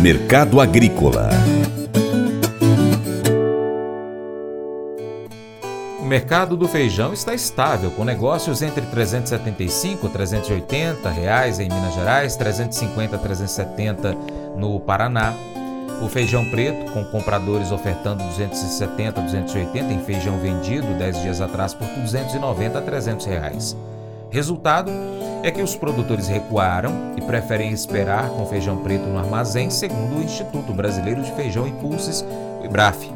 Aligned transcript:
Mercado 0.00 0.60
Agrícola 0.60 1.28
O 6.00 6.04
mercado 6.04 6.56
do 6.56 6.68
feijão 6.68 7.12
está 7.12 7.34
estável, 7.34 7.90
com 7.90 8.04
negócios 8.04 8.62
entre 8.62 8.86
375 8.86 10.06
e 10.06 10.10
380 10.10 11.10
reais 11.10 11.58
em 11.58 11.68
Minas 11.68 11.94
Gerais, 11.94 12.36
350 12.36 13.16
a 13.16 13.18
370 13.18 14.14
no 14.56 14.78
Paraná. 14.78 15.34
O 16.00 16.08
feijão 16.08 16.48
preto, 16.48 16.92
com 16.92 17.04
compradores 17.06 17.72
ofertando 17.72 18.22
270 18.22 19.20
a 19.20 19.24
280 19.24 19.92
em 19.92 20.04
feijão 20.04 20.38
vendido 20.38 20.96
10 20.96 21.22
dias 21.22 21.40
atrás 21.40 21.74
por 21.74 21.88
290 21.88 22.78
a 22.78 22.82
300 22.82 23.26
reais. 23.26 23.76
Resultado 24.30 24.90
é 25.42 25.50
que 25.50 25.62
os 25.62 25.74
produtores 25.74 26.28
recuaram 26.28 27.14
e 27.16 27.20
preferem 27.22 27.72
esperar 27.72 28.28
com 28.28 28.44
feijão 28.44 28.76
preto 28.78 29.06
no 29.06 29.18
armazém, 29.18 29.70
segundo 29.70 30.18
o 30.18 30.22
Instituto 30.22 30.72
Brasileiro 30.74 31.22
de 31.22 31.32
Feijão 31.32 31.66
e 31.66 31.72
Pulses, 31.72 32.24
o 32.60 32.64
IBRAF. 32.64 33.10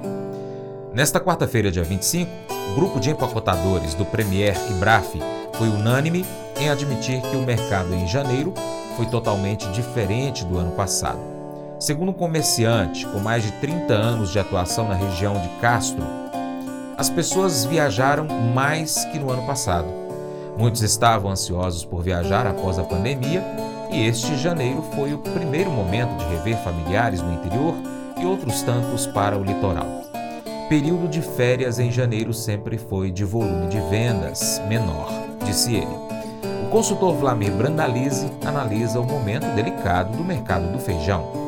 Nesta 0.95 1.20
quarta-feira, 1.20 1.70
dia 1.70 1.83
25, 1.83 2.30
o 2.70 2.75
grupo 2.75 2.98
de 2.98 3.11
empacotadores 3.11 3.93
do 3.95 4.06
Premier 4.06 4.56
IBRAF 4.70 5.20
foi 5.55 5.69
unânime 5.69 6.25
em 6.59 6.70
admitir 6.70 7.20
que 7.20 7.37
o 7.37 7.42
mercado 7.42 7.95
em 7.95 8.06
janeiro 8.06 8.55
foi 8.97 9.05
totalmente 9.06 9.69
diferente 9.73 10.45
do 10.47 10.59
ano 10.59 10.73
passado. 10.73 11.20
Segundo 11.79 12.11
um 12.11 12.15
comerciante 12.15 13.05
com 13.06 13.19
mais 13.19 13.42
de 13.42 13.53
30 13.53 13.92
anos 13.92 14.31
de 14.31 14.39
atuação 14.39 14.89
na 14.89 14.95
região 14.95 15.34
de 15.34 15.48
Castro, 15.61 16.05
as 16.97 17.11
pessoas 17.11 17.65
viajaram 17.65 18.27
mais 18.55 19.05
que 19.06 19.19
no 19.19 19.31
ano 19.31 19.45
passado 19.47 20.02
Muitos 20.56 20.83
estavam 20.83 21.30
ansiosos 21.30 21.84
por 21.84 22.02
viajar 22.02 22.47
após 22.47 22.79
a 22.79 22.84
pandemia 22.84 23.42
e 23.91 24.06
este 24.06 24.37
janeiro 24.37 24.83
foi 24.95 25.12
o 25.12 25.19
primeiro 25.19 25.70
momento 25.70 26.16
de 26.16 26.25
rever 26.27 26.56
familiares 26.62 27.20
no 27.20 27.33
interior 27.33 27.75
e 28.20 28.27
outros 28.27 28.62
tantos 28.62 29.06
para 29.06 29.37
o 29.37 29.42
litoral. 29.42 29.86
Período 30.69 31.08
de 31.08 31.20
férias 31.20 31.78
em 31.78 31.91
janeiro 31.91 32.33
sempre 32.33 32.78
foi 32.78 33.11
de 33.11 33.25
volume 33.25 33.67
de 33.69 33.80
vendas 33.91 34.62
menor, 34.69 35.11
disse 35.45 35.75
ele. 35.75 36.12
O 36.67 36.70
consultor 36.70 37.14
Vlamir 37.14 37.53
Brandalize 37.53 38.30
analisa 38.47 39.00
o 39.00 39.05
momento 39.05 39.47
delicado 39.55 40.17
do 40.17 40.25
mercado 40.25 40.73
do 40.73 40.78
feijão. 40.78 41.42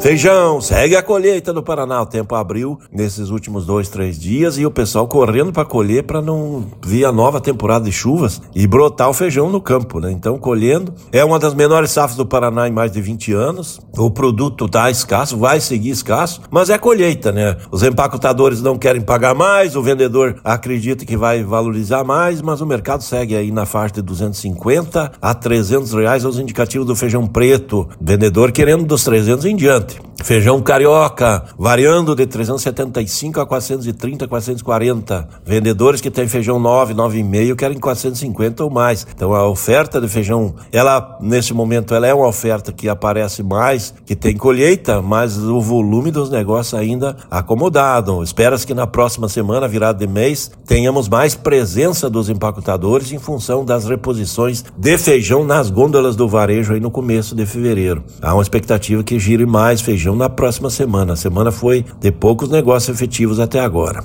Feijão, 0.00 0.62
segue 0.62 0.96
a 0.96 1.02
colheita 1.02 1.52
no 1.52 1.62
Paraná. 1.62 2.00
O 2.00 2.06
tempo 2.06 2.34
abriu 2.34 2.78
nesses 2.90 3.28
últimos 3.28 3.66
dois, 3.66 3.90
três 3.90 4.18
dias 4.18 4.56
e 4.56 4.64
o 4.64 4.70
pessoal 4.70 5.06
correndo 5.06 5.52
para 5.52 5.66
colher 5.66 6.04
para 6.04 6.22
não 6.22 6.64
vir 6.82 7.04
a 7.04 7.12
nova 7.12 7.38
temporada 7.38 7.84
de 7.84 7.92
chuvas 7.92 8.40
e 8.54 8.66
brotar 8.66 9.10
o 9.10 9.12
feijão 9.12 9.50
no 9.50 9.60
campo, 9.60 10.00
né? 10.00 10.10
Então, 10.10 10.38
colhendo. 10.38 10.94
É 11.12 11.22
uma 11.22 11.38
das 11.38 11.52
menores 11.52 11.90
safras 11.90 12.16
do 12.16 12.24
Paraná 12.24 12.66
em 12.66 12.72
mais 12.72 12.90
de 12.90 13.00
20 13.02 13.34
anos. 13.34 13.78
O 13.94 14.10
produto 14.10 14.66
tá 14.66 14.90
escasso, 14.90 15.36
vai 15.36 15.60
seguir 15.60 15.90
escasso, 15.90 16.40
mas 16.50 16.70
é 16.70 16.78
colheita, 16.78 17.30
né? 17.30 17.58
Os 17.70 17.82
empacotadores 17.82 18.62
não 18.62 18.78
querem 18.78 19.02
pagar 19.02 19.34
mais, 19.34 19.76
o 19.76 19.82
vendedor 19.82 20.40
acredita 20.42 21.04
que 21.04 21.16
vai 21.16 21.44
valorizar 21.44 22.04
mais, 22.04 22.40
mas 22.40 22.62
o 22.62 22.66
mercado 22.66 23.02
segue 23.02 23.36
aí 23.36 23.50
na 23.50 23.66
faixa 23.66 23.96
de 23.96 24.02
250 24.02 25.12
a 25.20 25.34
300 25.34 25.92
reais 25.92 26.24
os 26.24 26.38
indicativos 26.38 26.86
do 26.86 26.96
feijão 26.96 27.26
preto. 27.26 27.86
Vendedor 28.00 28.50
querendo 28.50 28.86
dos 28.86 29.04
300 29.04 29.44
em 29.44 29.54
diante. 29.54 29.89
делать. 29.90 30.09
Feijão 30.22 30.60
carioca, 30.60 31.44
variando 31.58 32.14
de 32.14 32.26
375 32.26 33.40
a 33.40 33.46
430, 33.46 34.28
440. 34.28 35.28
Vendedores 35.44 36.00
que 36.00 36.10
têm 36.10 36.28
feijão 36.28 36.58
9, 36.58 36.94
9,5 36.94 37.56
querem 37.56 37.78
450 37.78 38.64
ou 38.64 38.70
mais. 38.70 39.06
Então 39.14 39.34
a 39.34 39.48
oferta 39.48 40.00
de 40.00 40.06
feijão, 40.08 40.54
ela 40.70 41.18
nesse 41.20 41.52
momento 41.52 41.94
ela 41.94 42.06
é 42.06 42.14
uma 42.14 42.28
oferta 42.28 42.72
que 42.72 42.88
aparece 42.88 43.42
mais, 43.42 43.94
que 44.04 44.14
tem 44.14 44.36
colheita, 44.36 45.02
mas 45.02 45.38
o 45.38 45.60
volume 45.60 46.10
dos 46.10 46.30
negócios 46.30 46.78
ainda 46.78 47.16
acomodado. 47.30 48.22
Espera-se 48.22 48.66
que 48.66 48.74
na 48.74 48.86
próxima 48.86 49.28
semana, 49.28 49.66
virada 49.66 49.98
de 49.98 50.12
mês, 50.12 50.50
tenhamos 50.66 51.08
mais 51.08 51.34
presença 51.34 52.08
dos 52.08 52.28
empacotadores 52.28 53.10
em 53.10 53.18
função 53.18 53.64
das 53.64 53.84
reposições 53.86 54.64
de 54.76 54.98
feijão 54.98 55.42
nas 55.44 55.70
gôndolas 55.70 56.14
do 56.14 56.28
varejo 56.28 56.74
aí 56.74 56.80
no 56.80 56.90
começo 56.90 57.34
de 57.34 57.46
fevereiro. 57.46 58.04
Há 58.20 58.34
uma 58.34 58.42
expectativa 58.42 59.02
que 59.02 59.18
gire 59.18 59.46
mais 59.46 59.70
mais 59.70 59.80
na 60.14 60.28
próxima 60.28 60.70
semana. 60.70 61.14
A 61.14 61.16
semana 61.16 61.50
foi 61.50 61.84
de 61.98 62.10
poucos 62.10 62.48
negócios 62.48 62.94
efetivos 62.94 63.40
até 63.40 63.60
agora. 63.60 64.04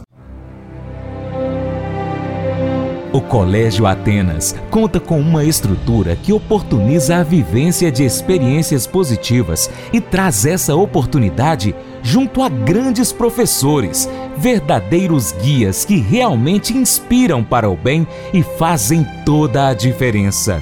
O 3.16 3.22
Colégio 3.22 3.86
Atenas 3.86 4.54
conta 4.70 5.00
com 5.00 5.18
uma 5.18 5.46
estrutura 5.46 6.18
que 6.18 6.34
oportuniza 6.34 7.16
a 7.16 7.24
vivência 7.24 7.90
de 7.90 8.04
experiências 8.04 8.86
positivas 8.86 9.70
e 9.94 10.02
traz 10.02 10.46
essa 10.46 10.76
oportunidade 10.76 11.74
junto 12.04 12.44
a 12.44 12.50
grandes 12.50 13.14
professores, 13.14 14.10
verdadeiros 14.36 15.32
guias 15.32 15.86
que 15.86 15.96
realmente 15.96 16.76
inspiram 16.76 17.42
para 17.42 17.70
o 17.70 17.78
bem 17.78 18.06
e 18.34 18.44
fazem 18.44 19.08
toda 19.26 19.70
a 19.70 19.74
diferença. 19.74 20.62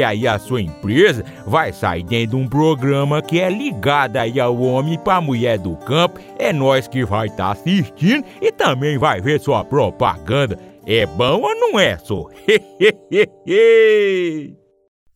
aí 0.00 0.28
a 0.28 0.38
sua 0.38 0.62
empresa 0.62 1.24
vai 1.44 1.72
sair 1.72 2.04
dentro 2.04 2.36
de 2.36 2.44
um 2.44 2.48
programa 2.48 3.20
que 3.20 3.40
é 3.40 3.50
ligado 3.50 4.18
aí 4.18 4.38
ao 4.38 4.56
homem 4.56 4.96
para 4.96 5.20
mulher 5.20 5.58
do 5.58 5.74
campo. 5.78 6.20
É 6.38 6.52
nós 6.52 6.86
que 6.86 7.04
vai 7.04 7.26
estar 7.26 7.46
tá 7.46 7.50
assistindo 7.50 8.24
e 8.40 8.52
também 8.52 8.96
vai 8.96 9.20
ver 9.20 9.40
sua 9.40 9.64
propaganda. 9.64 10.56
É 10.86 11.04
bom 11.04 11.40
ou 11.40 11.54
não 11.56 11.80
é, 11.80 11.98
só? 11.98 12.28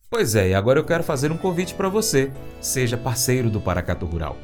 pois 0.09 0.35
é, 0.35 0.49
e 0.49 0.53
agora 0.53 0.79
eu 0.79 0.83
quero 0.83 1.03
fazer 1.03 1.31
um 1.31 1.37
convite 1.37 1.73
para 1.73 1.87
você. 1.87 2.29
Seja 2.59 2.97
parceiro 2.97 3.49
do 3.49 3.61
Paracato 3.61 4.05
Rural. 4.05 4.35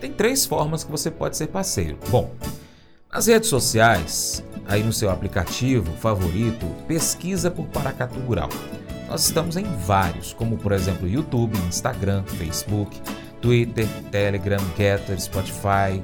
Tem 0.00 0.12
três 0.12 0.46
formas 0.46 0.84
que 0.84 0.90
você 0.90 1.10
pode 1.10 1.36
ser 1.36 1.48
parceiro. 1.48 1.98
Bom, 2.08 2.30
nas 3.12 3.26
redes 3.26 3.48
sociais, 3.48 4.42
aí 4.66 4.82
no 4.82 4.92
seu 4.92 5.10
aplicativo 5.10 5.92
favorito, 5.98 6.66
pesquisa 6.88 7.50
por 7.50 7.66
Paracato 7.66 8.18
Rural. 8.18 8.48
Nós 9.08 9.24
estamos 9.24 9.56
em 9.56 9.64
vários, 9.84 10.32
como 10.32 10.56
por 10.56 10.72
exemplo 10.72 11.08
YouTube, 11.08 11.56
Instagram, 11.68 12.22
Facebook, 12.24 13.00
Twitter, 13.40 13.86
Telegram, 14.10 14.60
Getter, 14.76 15.20
Spotify, 15.20 16.02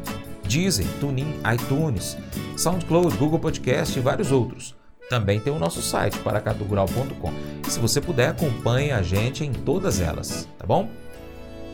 Deezer, 0.49 0.87
TuneIn, 1.01 1.35
iTunes, 1.55 2.17
SoundCloud, 2.57 3.17
Google 3.17 3.39
Podcast 3.39 3.99
e 3.99 4.03
vários 4.03 4.33
outros. 4.33 4.75
Também 5.09 5.41
tem 5.41 5.53
o 5.53 5.59
nosso 5.59 5.81
site, 5.81 6.19
paracatugural.com. 6.19 7.33
Se 7.69 7.79
você 7.79 8.01
puder, 8.01 8.31
acompanhe 8.31 8.91
a 8.91 9.01
gente 9.01 9.45
em 9.45 9.53
todas 9.53 10.01
elas, 10.01 10.47
tá 10.59 10.67
bom? 10.67 10.91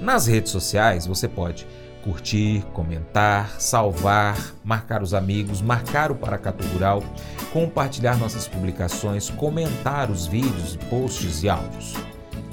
Nas 0.01 0.27
redes 0.27 0.53
sociais 0.53 1.07
você 1.07 1.27
pode 1.27 1.67
curtir, 2.05 2.63
comentar, 2.75 3.59
salvar, 3.59 4.37
marcar 4.63 5.03
os 5.03 5.15
amigos, 5.15 5.63
marcar 5.63 6.13
o 6.13 6.15
Paracatu 6.15 6.63
Rural, 6.69 7.03
compartilhar 7.51 8.19
nossas 8.19 8.47
publicações, 8.47 9.31
comentar 9.31 10.11
os 10.11 10.27
vídeos, 10.27 10.77
posts 10.91 11.43
e 11.43 11.49
áudios. 11.49 11.95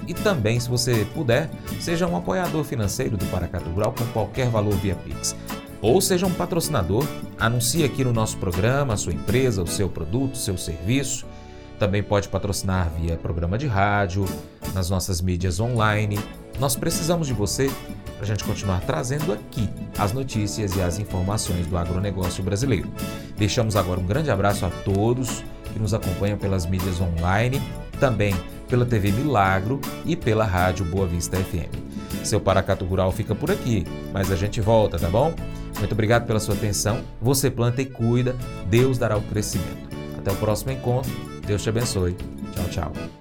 E 0.08 0.14
também, 0.14 0.58
se 0.58 0.70
você 0.70 1.06
puder, 1.14 1.50
seja 1.82 2.08
um 2.08 2.16
apoiador 2.16 2.64
financeiro 2.64 3.18
do 3.18 3.26
Paracatu 3.26 3.70
Rural 3.70 3.94
com 3.94 4.06
qualquer 4.08 4.48
valor 4.48 4.74
via 4.76 4.96
Pix. 4.96 5.36
Ou 5.82 6.00
seja 6.00 6.26
um 6.26 6.34
patrocinador, 6.34 7.06
anuncie 7.38 7.84
aqui 7.84 8.04
no 8.04 8.14
nosso 8.14 8.38
programa 8.38 8.94
a 8.94 8.98
sua 8.98 9.14
empresa, 9.14 9.62
o 9.62 9.68
seu 9.68 9.90
produto, 9.90 10.36
o 10.36 10.38
seu 10.38 10.58
serviço. 10.58 11.26
Também 11.78 12.02
pode 12.02 12.30
patrocinar 12.30 12.90
via 13.00 13.18
programa 13.18 13.58
de 13.58 13.68
rádio, 13.68 14.26
nas 14.74 14.90
nossas 14.90 15.20
mídias 15.20 15.60
online. 15.60 16.20
Nós 16.60 16.76
precisamos 16.76 17.28
de 17.28 17.34
você 17.34 17.72
para 18.22 18.26
a 18.26 18.36
gente 18.36 18.44
continuar 18.44 18.82
trazendo 18.82 19.34
aqui 19.34 19.68
as 19.98 20.14
notícias 20.14 20.76
e 20.76 20.82
as 20.82 21.00
informações 21.00 21.66
do 21.66 21.76
agronegócio 21.76 22.44
brasileiro. 22.44 22.88
Deixamos 23.36 23.76
agora 23.76 24.00
um 24.00 24.06
grande 24.06 24.30
abraço 24.30 24.64
a 24.64 24.70
todos 24.70 25.44
que 25.74 25.80
nos 25.80 25.92
acompanham 25.92 26.38
pelas 26.38 26.68
mídias 26.68 27.02
online, 27.02 27.60
também 28.00 28.36
pela 28.70 28.86
TV 28.86 29.12
Milagro 29.12 29.82
e 30.06 30.16
pela 30.16 30.46
Rádio 30.46 30.86
Boa 30.86 31.08
Vista 31.08 31.36
FM. 31.36 31.76
Seu 32.24 32.40
Paracato 32.40 32.86
Rural 32.86 33.12
fica 33.12 33.34
por 33.34 33.50
aqui, 33.50 33.88
mas 34.14 34.32
a 34.32 34.36
gente 34.36 34.62
volta, 34.62 35.00
tá 35.00 35.10
bom? 35.10 35.34
Muito 35.80 35.94
obrigado 35.94 36.28
pela 36.28 36.40
sua 36.40 36.54
atenção. 36.54 37.02
Você 37.20 37.50
planta 37.50 37.82
e 37.82 37.88
cuida, 37.88 38.36
Deus 38.68 39.00
dará 39.00 39.18
o 39.18 39.22
crescimento. 39.24 39.90
Até 40.16 40.32
o 40.32 40.36
próximo 40.36 40.72
encontro. 40.72 41.12
Deus 41.44 41.64
te 41.64 41.70
abençoe. 41.70 42.16
Tchau, 42.54 42.70
tchau. 42.70 43.21